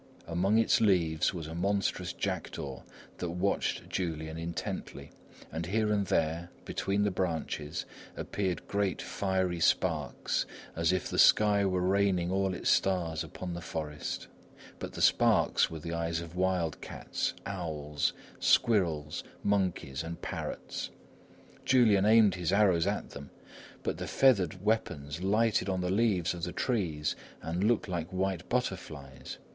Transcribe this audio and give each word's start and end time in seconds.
Among 0.25 0.57
its 0.57 0.81
leaves 0.81 1.31
was 1.31 1.45
a 1.45 1.53
monstrous 1.53 2.11
jackdaw 2.11 2.81
that 3.19 3.29
watched 3.29 3.87
Julian 3.87 4.35
intently, 4.35 5.11
and 5.51 5.67
here 5.67 5.93
and 5.93 6.07
there, 6.07 6.49
between 6.65 7.03
the 7.03 7.11
branches, 7.11 7.85
appeared 8.17 8.67
great, 8.67 8.99
fiery 8.99 9.59
sparks 9.59 10.47
as 10.75 10.91
if 10.91 11.07
the 11.07 11.19
sky 11.19 11.65
were 11.67 11.81
raining 11.83 12.31
all 12.31 12.55
its 12.55 12.67
stars 12.71 13.23
upon 13.23 13.53
the 13.53 13.61
forest. 13.61 14.27
But 14.79 14.93
the 14.93 15.03
sparks 15.03 15.69
were 15.69 15.77
the 15.77 15.93
eyes 15.93 16.19
of 16.19 16.35
wild 16.35 16.81
cats, 16.81 17.35
owls, 17.45 18.11
squirrels, 18.39 19.23
monkeys 19.43 20.01
and 20.03 20.19
parrots. 20.19 20.89
Julian 21.63 22.07
aimed 22.07 22.33
his 22.33 22.51
arrows 22.51 22.87
at 22.87 23.11
them, 23.11 23.29
but 23.83 23.99
the 23.99 24.07
feathered 24.07 24.65
weapons 24.65 25.21
lighted 25.21 25.69
on 25.69 25.81
the 25.81 25.91
leaves 25.91 26.33
of 26.33 26.41
the 26.41 26.53
trees 26.53 27.15
and 27.43 27.63
looked 27.63 27.87
like 27.87 28.09
white 28.09 28.49
butterflies. 28.49 29.37